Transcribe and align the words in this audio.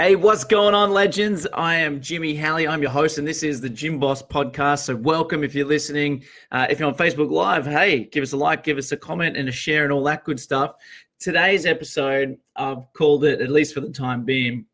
Hey, 0.00 0.16
what's 0.16 0.44
going 0.44 0.74
on, 0.74 0.92
legends? 0.92 1.46
I 1.52 1.74
am 1.74 2.00
Jimmy 2.00 2.34
Halley. 2.34 2.66
I'm 2.66 2.80
your 2.80 2.90
host, 2.90 3.18
and 3.18 3.28
this 3.28 3.42
is 3.42 3.60
the 3.60 3.68
Gym 3.68 3.98
Boss 3.98 4.22
podcast. 4.22 4.84
So, 4.84 4.96
welcome 4.96 5.44
if 5.44 5.54
you're 5.54 5.66
listening. 5.66 6.24
Uh, 6.50 6.66
if 6.70 6.80
you're 6.80 6.88
on 6.88 6.94
Facebook 6.94 7.30
Live, 7.30 7.66
hey, 7.66 8.04
give 8.04 8.22
us 8.22 8.32
a 8.32 8.36
like, 8.38 8.64
give 8.64 8.78
us 8.78 8.92
a 8.92 8.96
comment, 8.96 9.36
and 9.36 9.46
a 9.46 9.52
share, 9.52 9.84
and 9.84 9.92
all 9.92 10.02
that 10.04 10.24
good 10.24 10.40
stuff. 10.40 10.72
Today's 11.18 11.66
episode, 11.66 12.38
I've 12.56 12.90
called 12.94 13.24
it, 13.24 13.42
at 13.42 13.50
least 13.50 13.74
for 13.74 13.80
the 13.80 13.90
time 13.90 14.24
being, 14.24 14.64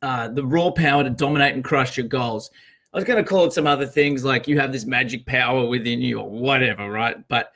uh, 0.00 0.28
the 0.28 0.46
raw 0.46 0.70
power 0.70 1.04
to 1.04 1.10
dominate 1.10 1.54
and 1.54 1.62
crush 1.62 1.98
your 1.98 2.06
goals. 2.06 2.50
I 2.94 2.96
was 2.96 3.04
going 3.04 3.22
to 3.22 3.28
call 3.28 3.44
it 3.44 3.52
some 3.52 3.66
other 3.66 3.86
things 3.86 4.24
like 4.24 4.48
you 4.48 4.58
have 4.58 4.72
this 4.72 4.86
magic 4.86 5.26
power 5.26 5.66
within 5.66 6.00
you 6.00 6.20
or 6.20 6.30
whatever, 6.30 6.90
right? 6.90 7.16
But 7.28 7.52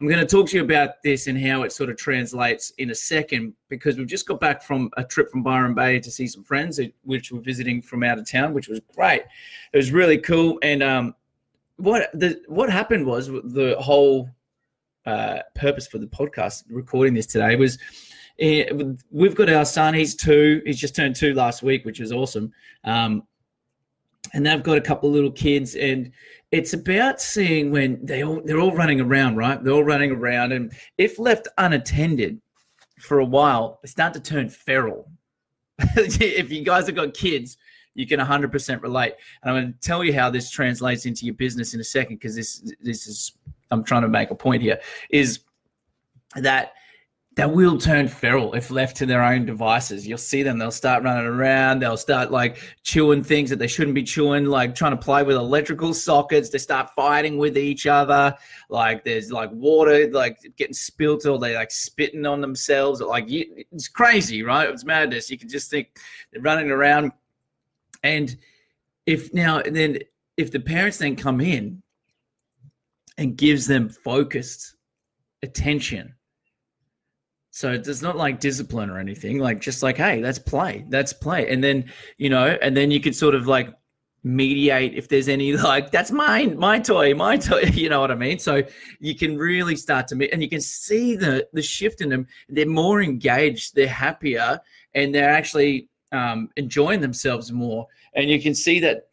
I'm 0.00 0.08
going 0.08 0.20
to 0.20 0.26
talk 0.26 0.48
to 0.48 0.56
you 0.56 0.62
about 0.62 1.02
this 1.02 1.26
and 1.26 1.40
how 1.40 1.62
it 1.62 1.72
sort 1.72 1.88
of 1.88 1.96
translates 1.96 2.70
in 2.76 2.90
a 2.90 2.94
second 2.94 3.54
because 3.70 3.96
we've 3.96 4.06
just 4.06 4.28
got 4.28 4.40
back 4.40 4.62
from 4.62 4.90
a 4.98 5.04
trip 5.04 5.30
from 5.30 5.42
Byron 5.42 5.72
Bay 5.72 5.98
to 6.00 6.10
see 6.10 6.26
some 6.26 6.44
friends, 6.44 6.78
which 7.04 7.32
were 7.32 7.40
visiting 7.40 7.80
from 7.80 8.02
out 8.02 8.18
of 8.18 8.30
town, 8.30 8.52
which 8.52 8.68
was 8.68 8.80
great. 8.94 9.22
It 9.72 9.76
was 9.76 9.92
really 9.92 10.18
cool. 10.18 10.58
And 10.62 10.82
um, 10.82 11.14
what 11.76 12.10
the 12.12 12.42
what 12.46 12.70
happened 12.70 13.06
was 13.06 13.28
the 13.28 13.74
whole 13.78 14.28
uh, 15.06 15.38
purpose 15.54 15.86
for 15.86 15.96
the 15.96 16.06
podcast 16.06 16.64
recording 16.68 17.14
this 17.14 17.26
today 17.26 17.56
was 17.56 17.78
uh, 18.42 18.92
we've 19.10 19.34
got 19.34 19.48
our 19.48 19.64
son. 19.64 19.94
He's 19.94 20.14
two. 20.14 20.60
He's 20.66 20.78
just 20.78 20.94
turned 20.94 21.16
two 21.16 21.32
last 21.32 21.62
week, 21.62 21.86
which 21.86 22.00
was 22.00 22.12
awesome. 22.12 22.52
Um, 22.84 23.22
and 24.34 24.44
they've 24.44 24.62
got 24.62 24.76
a 24.76 24.82
couple 24.82 25.08
of 25.08 25.14
little 25.14 25.30
kids 25.30 25.74
and 25.74 26.12
it's 26.56 26.72
about 26.72 27.20
seeing 27.20 27.70
when 27.70 28.04
they 28.04 28.24
all 28.24 28.40
they're 28.42 28.60
all 28.60 28.74
running 28.74 29.00
around, 29.00 29.36
right? 29.36 29.62
They're 29.62 29.74
all 29.74 29.84
running 29.84 30.10
around, 30.10 30.52
and 30.52 30.72
if 30.96 31.18
left 31.18 31.48
unattended 31.58 32.40
for 32.98 33.18
a 33.18 33.24
while, 33.24 33.78
they 33.82 33.88
start 33.88 34.14
to 34.14 34.20
turn 34.20 34.48
feral. 34.48 35.10
if 35.78 36.50
you 36.50 36.64
guys 36.64 36.86
have 36.86 36.96
got 36.96 37.12
kids, 37.12 37.58
you 37.94 38.06
can 38.06 38.18
100% 38.18 38.82
relate. 38.82 39.12
And 39.42 39.50
I'm 39.50 39.62
going 39.62 39.72
to 39.74 39.78
tell 39.80 40.02
you 40.02 40.14
how 40.14 40.30
this 40.30 40.50
translates 40.50 41.04
into 41.04 41.26
your 41.26 41.34
business 41.34 41.74
in 41.74 41.80
a 41.80 41.84
second 41.84 42.16
because 42.16 42.34
this 42.34 42.72
this 42.80 43.06
is 43.06 43.32
I'm 43.70 43.84
trying 43.84 44.02
to 44.02 44.08
make 44.08 44.30
a 44.30 44.34
point 44.34 44.62
here 44.62 44.80
is 45.10 45.40
that 46.36 46.72
that 47.36 47.52
will 47.52 47.76
turn 47.76 48.08
feral 48.08 48.54
if 48.54 48.70
left 48.70 48.96
to 48.96 49.04
their 49.04 49.22
own 49.22 49.44
devices. 49.44 50.06
You'll 50.06 50.16
see 50.16 50.42
them, 50.42 50.58
they'll 50.58 50.70
start 50.70 51.02
running 51.02 51.26
around, 51.26 51.80
they'll 51.80 51.98
start 51.98 52.30
like 52.30 52.56
chewing 52.82 53.22
things 53.22 53.50
that 53.50 53.58
they 53.58 53.66
shouldn't 53.66 53.94
be 53.94 54.02
chewing, 54.02 54.46
like 54.46 54.74
trying 54.74 54.92
to 54.92 54.96
play 54.96 55.22
with 55.22 55.36
electrical 55.36 55.92
sockets, 55.92 56.48
they 56.48 56.56
start 56.56 56.90
fighting 56.96 57.36
with 57.36 57.58
each 57.58 57.86
other. 57.86 58.34
Like 58.70 59.04
there's 59.04 59.30
like 59.30 59.50
water 59.52 60.10
like 60.10 60.38
getting 60.56 60.72
spilt 60.72 61.26
or 61.26 61.38
they 61.38 61.54
like 61.54 61.70
spitting 61.70 62.24
on 62.24 62.40
themselves. 62.40 63.02
Like 63.02 63.26
it's 63.28 63.88
crazy, 63.88 64.42
right? 64.42 64.70
It's 64.70 64.86
madness. 64.86 65.30
You 65.30 65.36
can 65.36 65.50
just 65.50 65.70
think 65.70 65.88
they're 66.32 66.40
running 66.40 66.70
around. 66.70 67.12
And 68.02 68.34
if 69.04 69.34
now 69.34 69.60
and 69.60 69.76
then 69.76 69.98
if 70.38 70.50
the 70.52 70.60
parents 70.60 70.98
then 70.98 71.16
come 71.16 71.42
in 71.42 71.82
and 73.18 73.36
gives 73.36 73.66
them 73.66 73.90
focused 73.90 74.74
attention 75.42 76.15
so 77.56 77.72
it's 77.72 78.02
not 78.02 78.18
like 78.18 78.38
discipline 78.38 78.90
or 78.90 78.98
anything, 78.98 79.38
like 79.38 79.62
just 79.62 79.82
like, 79.82 79.96
hey, 79.96 80.20
that's 80.20 80.38
play, 80.38 80.84
that's 80.90 81.14
play. 81.14 81.50
And 81.50 81.64
then, 81.64 81.90
you 82.18 82.28
know, 82.28 82.48
and 82.60 82.76
then 82.76 82.90
you 82.90 83.00
could 83.00 83.16
sort 83.16 83.34
of 83.34 83.46
like 83.46 83.70
mediate 84.22 84.92
if 84.92 85.08
there's 85.08 85.26
any 85.26 85.56
like, 85.56 85.90
that's 85.90 86.10
mine, 86.10 86.58
my 86.58 86.78
toy, 86.78 87.14
my 87.14 87.36
toy, 87.48 87.62
you 87.72 87.88
know 87.88 87.98
what 87.98 88.10
I 88.10 88.14
mean? 88.14 88.38
So 88.38 88.62
you 89.00 89.14
can 89.14 89.38
really 89.38 89.74
start 89.74 90.06
to 90.08 90.16
meet 90.16 90.34
and 90.34 90.42
you 90.42 90.50
can 90.50 90.60
see 90.60 91.16
the 91.16 91.48
the 91.54 91.62
shift 91.62 92.02
in 92.02 92.10
them. 92.10 92.26
They're 92.50 92.66
more 92.66 93.00
engaged, 93.00 93.74
they're 93.74 93.88
happier, 93.88 94.60
and 94.92 95.14
they're 95.14 95.30
actually 95.30 95.88
um, 96.12 96.50
enjoying 96.56 97.00
themselves 97.00 97.52
more. 97.52 97.86
And 98.12 98.28
you 98.28 98.38
can 98.38 98.54
see 98.54 98.80
that 98.80 99.08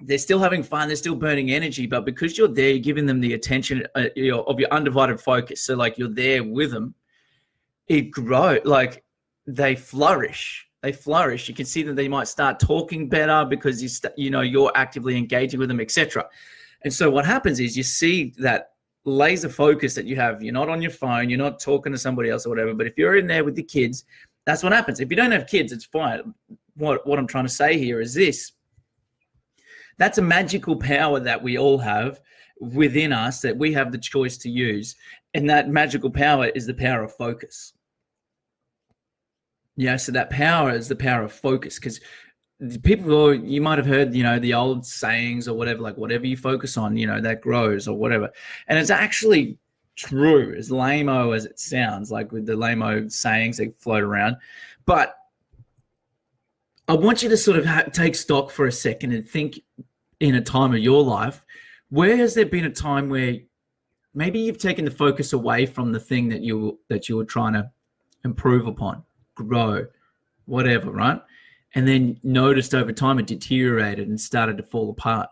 they're 0.00 0.18
still 0.18 0.38
having 0.38 0.62
fun, 0.62 0.86
they're 0.86 0.96
still 0.96 1.16
burning 1.16 1.50
energy, 1.50 1.88
but 1.88 2.04
because 2.04 2.38
you're 2.38 2.46
there, 2.46 2.70
you're 2.70 2.78
giving 2.78 3.06
them 3.06 3.20
the 3.20 3.34
attention 3.34 3.84
uh, 3.96 4.04
you 4.14 4.38
of 4.38 4.60
your 4.60 4.68
undivided 4.70 5.20
focus. 5.20 5.62
So 5.62 5.74
like 5.74 5.98
you're 5.98 6.06
there 6.06 6.44
with 6.44 6.70
them 6.70 6.94
it 7.88 8.10
grow 8.10 8.58
like 8.64 9.04
they 9.46 9.74
flourish. 9.74 10.66
They 10.82 10.92
flourish. 10.92 11.48
You 11.48 11.54
can 11.54 11.64
see 11.64 11.82
that 11.82 11.96
they 11.96 12.08
might 12.08 12.28
start 12.28 12.60
talking 12.60 13.08
better 13.08 13.44
because 13.44 13.82
you 13.82 13.88
st- 13.88 14.16
you 14.16 14.30
know 14.30 14.42
you're 14.42 14.72
actively 14.74 15.16
engaging 15.16 15.58
with 15.58 15.68
them 15.68 15.80
etc 15.80 16.24
and 16.82 16.92
so 16.92 17.10
what 17.10 17.26
happens 17.26 17.60
is 17.60 17.76
you 17.76 17.82
see 17.82 18.34
that 18.38 18.70
laser 19.04 19.48
focus 19.48 19.94
that 19.94 20.04
you 20.04 20.16
have. 20.16 20.42
You're 20.42 20.52
not 20.52 20.68
on 20.68 20.82
your 20.82 20.90
phone. 20.90 21.30
You're 21.30 21.38
not 21.38 21.60
talking 21.60 21.92
to 21.92 21.98
somebody 21.98 22.30
else 22.30 22.46
or 22.46 22.50
whatever. 22.50 22.74
But 22.74 22.86
if 22.86 22.96
you're 22.96 23.16
in 23.16 23.26
there 23.26 23.44
with 23.44 23.56
the 23.56 23.62
kids 23.62 24.04
that's 24.44 24.62
what 24.62 24.72
happens. 24.72 24.98
If 24.98 25.10
you 25.10 25.16
don't 25.16 25.32
have 25.32 25.46
kids 25.46 25.72
it's 25.72 25.84
fine. 25.84 26.32
What 26.74 27.06
what 27.06 27.18
i'm 27.18 27.26
trying 27.26 27.44
to 27.44 27.50
say 27.50 27.78
here 27.78 28.00
is 28.00 28.14
this. 28.14 28.52
That's 29.98 30.18
a 30.18 30.22
magical 30.22 30.76
power 30.76 31.20
that 31.20 31.42
we 31.42 31.58
all 31.58 31.78
have 31.78 32.20
within 32.60 33.12
us 33.12 33.40
that 33.40 33.56
we 33.56 33.72
have 33.72 33.92
the 33.92 33.98
choice 33.98 34.36
to 34.38 34.48
use. 34.48 34.94
And 35.34 35.50
that 35.50 35.68
magical 35.68 36.10
power 36.10 36.46
is 36.46 36.66
the 36.66 36.74
power 36.74 37.02
of 37.02 37.14
focus 37.14 37.74
yeah, 39.78 39.96
so 39.96 40.10
that 40.10 40.28
power 40.30 40.70
is 40.70 40.88
the 40.88 40.96
power 40.96 41.22
of 41.22 41.32
focus 41.32 41.78
because 41.78 42.00
people 42.82 43.32
you 43.32 43.60
might 43.60 43.78
have 43.78 43.86
heard 43.86 44.12
you 44.12 44.24
know 44.24 44.36
the 44.40 44.52
old 44.52 44.84
sayings 44.84 45.46
or 45.46 45.56
whatever 45.56 45.80
like 45.80 45.96
whatever 45.96 46.26
you 46.26 46.36
focus 46.36 46.76
on 46.76 46.96
you 46.96 47.06
know 47.06 47.20
that 47.20 47.40
grows 47.40 47.86
or 47.86 47.96
whatever. 47.96 48.28
And 48.66 48.76
it's 48.76 48.90
actually 48.90 49.56
true 49.94 50.52
as 50.58 50.72
lame 50.72 51.08
as 51.08 51.44
it 51.44 51.60
sounds 51.60 52.10
like 52.10 52.32
with 52.32 52.44
the 52.44 52.56
lame 52.56 53.08
sayings 53.08 53.58
that 53.58 53.76
float 53.76 54.02
around. 54.02 54.36
But 54.84 55.14
i 56.88 56.94
want 56.94 57.22
you 57.22 57.28
to 57.28 57.36
sort 57.36 57.58
of 57.58 57.66
ha- 57.66 57.84
take 57.92 58.14
stock 58.14 58.50
for 58.50 58.66
a 58.66 58.72
second 58.72 59.12
and 59.12 59.28
think 59.28 59.60
in 60.20 60.34
a 60.34 60.40
time 60.40 60.72
of 60.72 60.78
your 60.78 61.04
life 61.04 61.44
where 61.90 62.16
has 62.16 62.34
there 62.34 62.46
been 62.46 62.64
a 62.64 62.70
time 62.70 63.10
where 63.10 63.36
maybe 64.14 64.40
you've 64.40 64.58
taken 64.58 64.86
the 64.86 64.90
focus 64.90 65.34
away 65.34 65.66
from 65.66 65.92
the 65.92 66.00
thing 66.00 66.28
that 66.30 66.40
you 66.40 66.80
that 66.88 67.08
you 67.08 67.16
were 67.16 67.26
trying 67.26 67.52
to 67.52 67.70
improve 68.24 68.66
upon 68.66 69.04
grow, 69.44 69.86
whatever, 70.46 70.90
right? 70.90 71.20
And 71.74 71.86
then 71.86 72.18
noticed 72.22 72.74
over 72.74 72.92
time 72.92 73.18
it 73.18 73.26
deteriorated 73.26 74.08
and 74.08 74.20
started 74.20 74.56
to 74.58 74.62
fall 74.62 74.90
apart. 74.90 75.28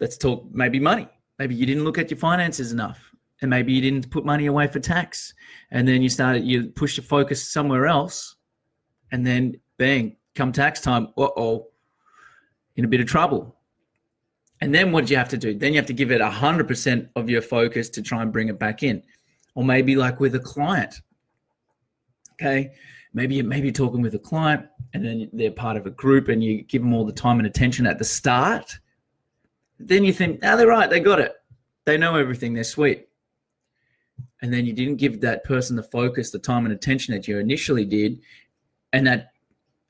Let's 0.00 0.16
talk 0.16 0.46
maybe 0.52 0.78
money. 0.80 1.08
Maybe 1.38 1.54
you 1.54 1.66
didn't 1.66 1.84
look 1.84 1.98
at 1.98 2.10
your 2.10 2.18
finances 2.18 2.72
enough. 2.72 3.00
And 3.40 3.50
maybe 3.50 3.72
you 3.72 3.80
didn't 3.80 4.10
put 4.10 4.24
money 4.24 4.46
away 4.46 4.68
for 4.68 4.78
tax. 4.78 5.34
And 5.70 5.86
then 5.86 6.02
you 6.02 6.08
started, 6.08 6.44
you 6.44 6.68
push 6.70 6.96
your 6.96 7.04
focus 7.04 7.52
somewhere 7.52 7.86
else. 7.86 8.36
And 9.10 9.26
then 9.26 9.56
bang, 9.78 10.16
come 10.34 10.52
tax 10.52 10.80
time, 10.80 11.08
uh 11.18 11.28
oh, 11.36 11.68
in 12.76 12.84
a 12.84 12.88
bit 12.88 13.00
of 13.00 13.06
trouble. 13.06 13.56
And 14.60 14.72
then 14.72 14.92
what 14.92 15.06
do 15.06 15.12
you 15.12 15.18
have 15.18 15.28
to 15.30 15.36
do? 15.36 15.58
Then 15.58 15.72
you 15.72 15.78
have 15.78 15.86
to 15.86 15.92
give 15.92 16.12
it 16.12 16.20
100% 16.20 17.08
of 17.16 17.28
your 17.28 17.42
focus 17.42 17.88
to 17.90 18.02
try 18.02 18.22
and 18.22 18.32
bring 18.32 18.48
it 18.48 18.60
back 18.60 18.84
in. 18.84 19.02
Or 19.56 19.64
maybe 19.64 19.96
like 19.96 20.20
with 20.20 20.36
a 20.36 20.40
client, 20.40 20.94
Okay. 22.32 22.72
Maybe 23.14 23.36
you 23.36 23.44
maybe 23.44 23.68
you're 23.68 23.74
talking 23.74 24.00
with 24.00 24.14
a 24.14 24.18
client 24.18 24.66
and 24.94 25.04
then 25.04 25.28
they're 25.32 25.50
part 25.50 25.76
of 25.76 25.86
a 25.86 25.90
group 25.90 26.28
and 26.28 26.42
you 26.42 26.62
give 26.62 26.82
them 26.82 26.94
all 26.94 27.04
the 27.04 27.12
time 27.12 27.38
and 27.38 27.46
attention 27.46 27.86
at 27.86 27.98
the 27.98 28.04
start. 28.04 28.78
Then 29.78 30.04
you 30.04 30.12
think, 30.12 30.40
oh, 30.42 30.56
they're 30.56 30.66
right, 30.66 30.88
they 30.88 31.00
got 31.00 31.18
it. 31.18 31.34
They 31.84 31.98
know 31.98 32.16
everything, 32.16 32.54
they're 32.54 32.64
sweet. 32.64 33.08
And 34.40 34.52
then 34.52 34.64
you 34.66 34.72
didn't 34.72 34.96
give 34.96 35.20
that 35.20 35.44
person 35.44 35.76
the 35.76 35.82
focus, 35.82 36.30
the 36.30 36.38
time 36.38 36.64
and 36.64 36.74
attention 36.74 37.14
that 37.14 37.28
you 37.28 37.38
initially 37.38 37.84
did. 37.84 38.20
And 38.92 39.06
that 39.06 39.32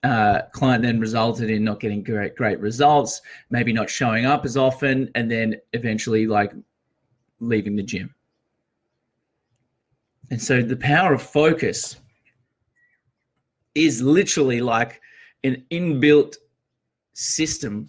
uh, 0.02 0.42
client 0.52 0.82
then 0.82 0.98
resulted 0.98 1.48
in 1.48 1.62
not 1.64 1.80
getting 1.80 2.02
great 2.02 2.34
great 2.34 2.58
results, 2.58 3.20
maybe 3.50 3.72
not 3.72 3.88
showing 3.88 4.26
up 4.26 4.44
as 4.44 4.56
often, 4.56 5.10
and 5.14 5.30
then 5.30 5.56
eventually 5.72 6.26
like 6.26 6.52
leaving 7.40 7.76
the 7.76 7.82
gym. 7.82 8.14
And 10.30 10.40
so 10.40 10.62
the 10.62 10.76
power 10.76 11.12
of 11.12 11.22
focus 11.22 11.96
is 13.74 14.02
literally 14.02 14.60
like 14.60 15.00
an 15.44 15.64
inbuilt 15.70 16.36
system 17.14 17.88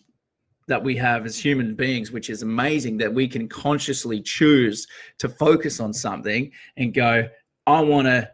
that 0.68 0.82
we 0.82 0.96
have 0.96 1.26
as 1.26 1.38
human 1.38 1.76
beings, 1.76 2.12
which 2.12 2.30
is 2.30 2.42
amazing 2.42 2.98
that 2.98 3.14
we 3.14 3.28
can 3.28 3.48
consciously 3.50 4.22
choose 4.22 4.88
to 5.18 5.28
focus 5.28 5.80
on 5.80 5.94
something 5.94 6.52
and 6.78 6.94
go, 6.94 7.28
I 7.68 7.82
want 7.82 8.08
to 8.08 8.30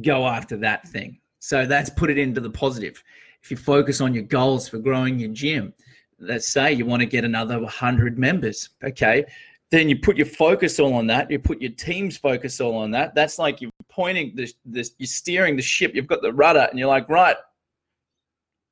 go 0.00 0.26
after 0.26 0.56
that 0.58 0.88
thing. 0.88 1.18
So 1.38 1.66
that's 1.66 1.90
put 1.90 2.10
it 2.10 2.18
into 2.18 2.40
the 2.40 2.50
positive. 2.50 3.02
If 3.42 3.50
you 3.50 3.56
focus 3.56 4.00
on 4.00 4.14
your 4.14 4.24
goals 4.24 4.68
for 4.68 4.78
growing 4.78 5.18
your 5.18 5.30
gym, 5.30 5.72
let's 6.18 6.48
say 6.48 6.72
you 6.72 6.86
want 6.86 7.00
to 7.00 7.06
get 7.06 7.24
another 7.24 7.60
100 7.60 8.18
members, 8.18 8.70
okay, 8.84 9.24
then 9.70 9.88
you 9.88 9.98
put 9.98 10.16
your 10.16 10.26
focus 10.26 10.78
all 10.78 10.94
on 10.94 11.06
that. 11.08 11.30
You 11.30 11.38
put 11.38 11.60
your 11.60 11.72
team's 11.72 12.16
focus 12.16 12.60
all 12.60 12.76
on 12.76 12.90
that. 12.92 13.14
That's 13.14 13.38
like 13.38 13.60
you're 13.60 13.71
pointing 13.94 14.34
this, 14.34 14.54
this, 14.64 14.92
you're 14.98 15.06
steering 15.06 15.56
the 15.56 15.62
ship. 15.62 15.92
You've 15.94 16.06
got 16.06 16.22
the 16.22 16.32
rudder, 16.32 16.66
and 16.70 16.78
you're 16.78 16.88
like, 16.88 17.08
right, 17.08 17.36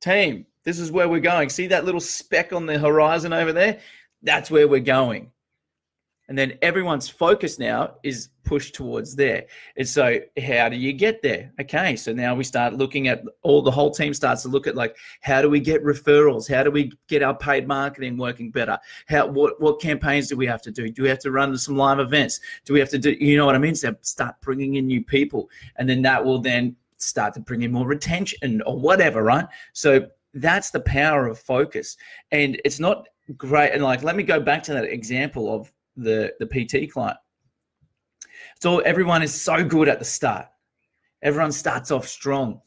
team, 0.00 0.46
this 0.64 0.78
is 0.78 0.90
where 0.90 1.08
we're 1.08 1.20
going. 1.20 1.48
See 1.48 1.68
that 1.68 1.84
little 1.84 2.00
speck 2.00 2.52
on 2.52 2.66
the 2.66 2.78
horizon 2.78 3.32
over 3.32 3.52
there? 3.52 3.80
That's 4.22 4.50
where 4.50 4.68
we're 4.68 4.80
going. 4.80 5.30
And 6.30 6.38
then 6.38 6.56
everyone's 6.62 7.08
focus 7.08 7.58
now 7.58 7.96
is 8.04 8.28
pushed 8.44 8.72
towards 8.72 9.16
there. 9.16 9.46
And 9.76 9.86
so, 9.86 10.20
how 10.40 10.68
do 10.68 10.76
you 10.76 10.92
get 10.92 11.22
there? 11.22 11.52
Okay, 11.60 11.96
so 11.96 12.12
now 12.12 12.36
we 12.36 12.44
start 12.44 12.74
looking 12.74 13.08
at 13.08 13.24
all 13.42 13.62
the 13.62 13.70
whole 13.72 13.90
team 13.90 14.14
starts 14.14 14.42
to 14.42 14.48
look 14.48 14.68
at 14.68 14.76
like, 14.76 14.96
how 15.22 15.42
do 15.42 15.50
we 15.50 15.58
get 15.58 15.84
referrals? 15.84 16.48
How 16.48 16.62
do 16.62 16.70
we 16.70 16.92
get 17.08 17.24
our 17.24 17.36
paid 17.36 17.66
marketing 17.66 18.16
working 18.16 18.52
better? 18.52 18.78
How 19.08 19.26
what 19.26 19.60
what 19.60 19.80
campaigns 19.80 20.28
do 20.28 20.36
we 20.36 20.46
have 20.46 20.62
to 20.62 20.70
do? 20.70 20.88
Do 20.88 21.02
we 21.02 21.08
have 21.08 21.18
to 21.18 21.32
run 21.32 21.58
some 21.58 21.76
live 21.76 21.98
events? 21.98 22.38
Do 22.64 22.74
we 22.74 22.78
have 22.78 22.90
to 22.90 22.98
do 22.98 23.16
you 23.18 23.36
know 23.36 23.44
what 23.44 23.56
I 23.56 23.58
mean? 23.58 23.74
So 23.74 23.92
start 24.02 24.36
bringing 24.40 24.76
in 24.76 24.86
new 24.86 25.02
people, 25.02 25.50
and 25.76 25.88
then 25.88 26.00
that 26.02 26.24
will 26.24 26.38
then 26.38 26.76
start 26.96 27.34
to 27.34 27.40
bring 27.40 27.62
in 27.62 27.72
more 27.72 27.88
retention 27.88 28.62
or 28.66 28.78
whatever, 28.78 29.24
right? 29.24 29.46
So 29.72 30.06
that's 30.34 30.70
the 30.70 30.80
power 30.80 31.26
of 31.26 31.40
focus, 31.40 31.96
and 32.30 32.60
it's 32.64 32.78
not 32.78 33.08
great. 33.36 33.72
And 33.72 33.82
like, 33.82 34.04
let 34.04 34.14
me 34.14 34.22
go 34.22 34.38
back 34.38 34.62
to 34.64 34.72
that 34.74 34.84
example 34.84 35.52
of 35.52 35.72
the 35.96 36.32
the 36.40 36.46
PT 36.46 36.90
client. 36.92 37.18
So 38.60 38.78
everyone 38.80 39.22
is 39.22 39.38
so 39.38 39.64
good 39.64 39.88
at 39.88 39.98
the 39.98 40.04
start. 40.04 40.46
Everyone 41.22 41.52
starts 41.52 41.90
off 41.90 42.06
strong. 42.06 42.60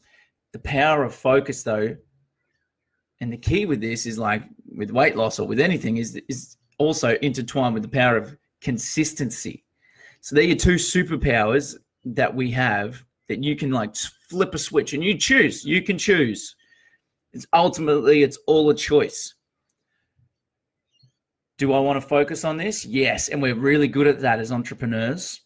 The 0.52 0.58
power 0.60 1.02
of 1.02 1.14
focus, 1.14 1.62
though, 1.62 1.96
and 3.20 3.32
the 3.32 3.38
key 3.38 3.66
with 3.66 3.80
this 3.80 4.06
is 4.06 4.18
like 4.18 4.42
with 4.76 4.90
weight 4.90 5.16
loss 5.16 5.38
or 5.38 5.46
with 5.46 5.60
anything 5.60 5.96
is 5.96 6.20
is 6.28 6.56
also 6.78 7.16
intertwined 7.22 7.74
with 7.74 7.82
the 7.82 7.88
power 7.88 8.16
of 8.16 8.36
consistency. 8.60 9.64
So 10.20 10.34
they're 10.34 10.44
your 10.44 10.56
two 10.56 10.76
superpowers 10.76 11.76
that 12.04 12.34
we 12.34 12.50
have 12.52 13.04
that 13.28 13.42
you 13.42 13.56
can 13.56 13.70
like 13.70 13.94
flip 14.28 14.54
a 14.54 14.58
switch 14.58 14.92
and 14.92 15.02
you 15.02 15.16
choose. 15.16 15.64
You 15.64 15.82
can 15.82 15.98
choose. 15.98 16.54
It's 17.32 17.46
ultimately 17.52 18.22
it's 18.22 18.38
all 18.46 18.70
a 18.70 18.74
choice. 18.74 19.34
Do 21.56 21.72
I 21.72 21.78
want 21.78 22.00
to 22.00 22.06
focus 22.06 22.44
on 22.44 22.56
this? 22.56 22.84
Yes. 22.84 23.28
And 23.28 23.40
we're 23.40 23.54
really 23.54 23.88
good 23.88 24.06
at 24.06 24.20
that 24.20 24.40
as 24.40 24.50
entrepreneurs, 24.50 25.42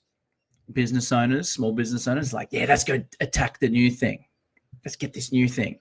business 0.72 1.12
owners, 1.12 1.48
small 1.50 1.72
business 1.72 2.08
owners. 2.08 2.32
Like, 2.32 2.48
yeah, 2.50 2.66
let's 2.68 2.84
go 2.84 3.02
attack 3.20 3.60
the 3.60 3.68
new 3.68 3.90
thing. 3.90 4.24
Let's 4.84 4.96
get 4.96 5.12
this 5.12 5.32
new 5.32 5.48
thing. 5.48 5.80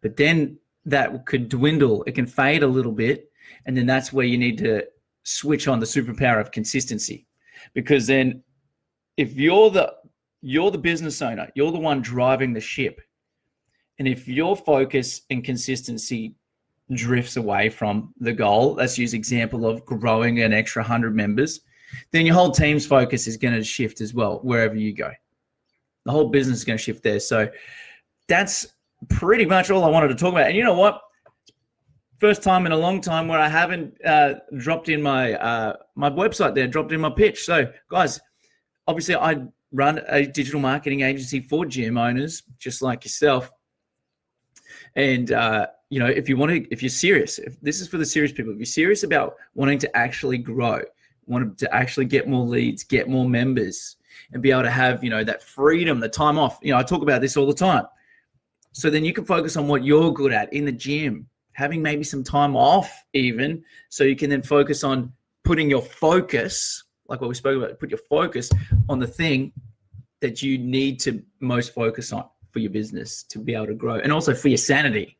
But 0.00 0.16
then 0.16 0.58
that 0.84 1.26
could 1.26 1.48
dwindle, 1.48 2.04
it 2.06 2.14
can 2.14 2.26
fade 2.26 2.62
a 2.62 2.66
little 2.66 2.92
bit. 2.92 3.30
And 3.66 3.76
then 3.76 3.86
that's 3.86 4.12
where 4.12 4.26
you 4.26 4.38
need 4.38 4.58
to 4.58 4.84
switch 5.24 5.68
on 5.68 5.80
the 5.80 5.86
superpower 5.86 6.40
of 6.40 6.52
consistency. 6.52 7.26
Because 7.74 8.06
then 8.06 8.42
if 9.16 9.34
you're 9.36 9.70
the 9.70 9.92
you're 10.40 10.70
the 10.70 10.78
business 10.78 11.20
owner, 11.20 11.48
you're 11.54 11.72
the 11.72 11.78
one 11.78 12.00
driving 12.00 12.52
the 12.52 12.60
ship. 12.60 13.00
And 13.98 14.06
if 14.06 14.28
your 14.28 14.56
focus 14.56 15.22
and 15.30 15.42
consistency 15.42 16.36
drifts 16.94 17.36
away 17.36 17.68
from 17.68 18.14
the 18.20 18.32
goal, 18.32 18.74
let's 18.74 18.98
use 18.98 19.14
example 19.14 19.66
of 19.66 19.84
growing 19.84 20.40
an 20.40 20.52
extra 20.52 20.82
100 20.82 21.14
members, 21.14 21.60
then 22.12 22.26
your 22.26 22.34
whole 22.34 22.50
team's 22.50 22.86
focus 22.86 23.26
is 23.26 23.36
going 23.36 23.54
to 23.54 23.64
shift 23.64 24.00
as 24.00 24.14
well 24.14 24.40
wherever 24.42 24.74
you 24.74 24.92
go. 24.92 25.10
The 26.04 26.12
whole 26.12 26.28
business 26.28 26.58
is 26.58 26.64
going 26.64 26.78
to 26.78 26.82
shift 26.82 27.02
there. 27.02 27.20
So 27.20 27.48
that's 28.28 28.66
pretty 29.08 29.44
much 29.44 29.70
all 29.70 29.84
I 29.84 29.88
wanted 29.90 30.08
to 30.08 30.14
talk 30.14 30.32
about. 30.32 30.46
And 30.46 30.56
you 30.56 30.64
know 30.64 30.74
what? 30.74 31.00
First 32.18 32.42
time 32.42 32.66
in 32.66 32.72
a 32.72 32.76
long 32.76 33.00
time 33.00 33.28
where 33.28 33.38
I 33.38 33.48
haven't 33.48 33.94
uh, 34.04 34.34
dropped 34.56 34.88
in 34.88 35.00
my 35.00 35.34
uh, 35.34 35.74
my 35.94 36.10
website 36.10 36.54
there, 36.54 36.66
dropped 36.66 36.90
in 36.92 37.00
my 37.00 37.10
pitch. 37.10 37.44
So 37.44 37.70
guys, 37.88 38.18
obviously 38.88 39.14
I 39.14 39.36
run 39.70 40.00
a 40.08 40.26
digital 40.26 40.60
marketing 40.60 41.02
agency 41.02 41.40
for 41.40 41.64
gym 41.64 41.96
owners, 41.96 42.42
just 42.58 42.82
like 42.82 43.04
yourself. 43.04 43.52
And 44.96 45.30
uh, 45.30 45.68
you 45.90 45.98
know, 45.98 46.06
if 46.06 46.28
you 46.28 46.36
want 46.36 46.52
to, 46.52 46.70
if 46.70 46.82
you're 46.82 46.90
serious, 46.90 47.38
if 47.38 47.60
this 47.60 47.80
is 47.80 47.88
for 47.88 47.98
the 47.98 48.06
serious 48.06 48.32
people, 48.32 48.52
if 48.52 48.58
you're 48.58 48.66
serious 48.66 49.02
about 49.02 49.36
wanting 49.54 49.78
to 49.78 49.96
actually 49.96 50.38
grow, 50.38 50.82
want 51.26 51.58
to 51.58 51.74
actually 51.74 52.06
get 52.06 52.28
more 52.28 52.44
leads, 52.44 52.84
get 52.84 53.08
more 53.08 53.28
members, 53.28 53.96
and 54.32 54.42
be 54.42 54.50
able 54.50 54.62
to 54.62 54.70
have, 54.70 55.02
you 55.02 55.10
know, 55.10 55.24
that 55.24 55.42
freedom, 55.42 56.00
the 56.00 56.08
time 56.08 56.38
off. 56.38 56.58
You 56.62 56.72
know, 56.72 56.78
I 56.78 56.82
talk 56.82 57.02
about 57.02 57.20
this 57.20 57.36
all 57.36 57.46
the 57.46 57.54
time. 57.54 57.84
So 58.72 58.90
then 58.90 59.04
you 59.04 59.12
can 59.12 59.24
focus 59.24 59.56
on 59.56 59.66
what 59.66 59.84
you're 59.84 60.12
good 60.12 60.32
at 60.32 60.52
in 60.52 60.64
the 60.64 60.72
gym, 60.72 61.26
having 61.52 61.82
maybe 61.82 62.04
some 62.04 62.22
time 62.22 62.54
off, 62.56 63.04
even, 63.12 63.64
so 63.88 64.04
you 64.04 64.16
can 64.16 64.30
then 64.30 64.42
focus 64.42 64.84
on 64.84 65.12
putting 65.42 65.70
your 65.70 65.82
focus, 65.82 66.84
like 67.08 67.20
what 67.20 67.28
we 67.28 67.34
spoke 67.34 67.56
about, 67.56 67.78
put 67.78 67.90
your 67.90 68.00
focus 68.10 68.50
on 68.88 68.98
the 68.98 69.06
thing 69.06 69.52
that 70.20 70.42
you 70.42 70.58
need 70.58 71.00
to 71.00 71.22
most 71.40 71.74
focus 71.74 72.12
on 72.12 72.24
for 72.50 72.58
your 72.58 72.70
business 72.70 73.22
to 73.24 73.38
be 73.38 73.54
able 73.54 73.66
to 73.66 73.74
grow 73.74 73.96
and 73.96 74.12
also 74.12 74.34
for 74.34 74.48
your 74.48 74.58
sanity 74.58 75.17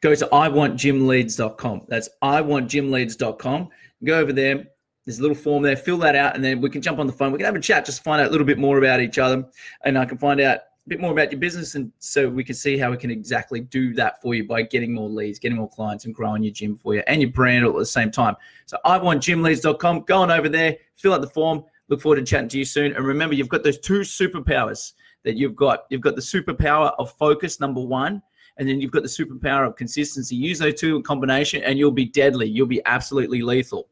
go 0.00 0.14
to 0.14 0.26
iwantgymleads.com. 0.26 1.82
That's 1.88 2.08
iwantgymleads.com. 2.22 3.68
Go 4.04 4.18
over 4.18 4.32
there. 4.32 4.64
There's 5.04 5.18
a 5.18 5.22
little 5.22 5.36
form 5.36 5.62
there. 5.62 5.76
Fill 5.76 5.98
that 5.98 6.14
out, 6.14 6.34
and 6.34 6.44
then 6.44 6.60
we 6.60 6.70
can 6.70 6.82
jump 6.82 6.98
on 6.98 7.06
the 7.06 7.12
phone. 7.12 7.32
We 7.32 7.38
can 7.38 7.46
have 7.46 7.56
a 7.56 7.60
chat, 7.60 7.84
just 7.84 8.04
find 8.04 8.20
out 8.20 8.28
a 8.28 8.30
little 8.30 8.46
bit 8.46 8.58
more 8.58 8.78
about 8.78 9.00
each 9.00 9.18
other, 9.18 9.44
and 9.84 9.98
I 9.98 10.04
can 10.04 10.18
find 10.18 10.40
out 10.40 10.58
a 10.58 10.88
bit 10.88 11.00
more 11.00 11.10
about 11.10 11.32
your 11.32 11.40
business, 11.40 11.74
and 11.74 11.90
so 11.98 12.28
we 12.28 12.44
can 12.44 12.54
see 12.54 12.78
how 12.78 12.90
we 12.90 12.96
can 12.96 13.10
exactly 13.10 13.60
do 13.60 13.94
that 13.94 14.20
for 14.20 14.34
you 14.34 14.46
by 14.46 14.62
getting 14.62 14.94
more 14.94 15.08
leads, 15.08 15.38
getting 15.38 15.58
more 15.58 15.68
clients, 15.68 16.04
and 16.04 16.14
growing 16.14 16.42
your 16.42 16.52
gym 16.52 16.76
for 16.76 16.94
you 16.94 17.02
and 17.06 17.20
your 17.20 17.30
brand 17.30 17.64
all 17.64 17.72
at 17.72 17.78
the 17.78 17.86
same 17.86 18.10
time. 18.10 18.36
So 18.66 18.76
iwantgymleads.com. 18.84 20.00
Go 20.02 20.18
on 20.18 20.30
over 20.30 20.48
there, 20.48 20.76
fill 20.96 21.14
out 21.14 21.22
the 21.22 21.28
form. 21.28 21.64
Look 21.88 22.00
forward 22.00 22.16
to 22.16 22.22
chatting 22.22 22.48
to 22.50 22.58
you 22.58 22.64
soon. 22.64 22.94
And 22.94 23.04
remember, 23.04 23.34
you've 23.34 23.48
got 23.48 23.64
those 23.64 23.78
two 23.78 24.00
superpowers 24.00 24.92
that 25.24 25.36
you've 25.36 25.56
got. 25.56 25.86
You've 25.90 26.00
got 26.00 26.14
the 26.14 26.22
superpower 26.22 26.92
of 26.98 27.12
focus, 27.12 27.58
number 27.58 27.80
one, 27.80 28.22
and 28.56 28.68
then 28.68 28.80
you've 28.80 28.90
got 28.90 29.02
the 29.02 29.08
superpower 29.08 29.66
of 29.66 29.76
consistency. 29.76 30.36
Use 30.36 30.58
those 30.58 30.74
two 30.74 30.96
in 30.96 31.02
combination, 31.02 31.62
and 31.62 31.78
you'll 31.78 31.90
be 31.90 32.06
deadly. 32.06 32.48
You'll 32.48 32.66
be 32.66 32.82
absolutely 32.84 33.42
lethal. 33.42 33.88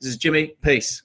This 0.00 0.10
is 0.10 0.16
Jimmy. 0.16 0.54
Peace. 0.62 1.02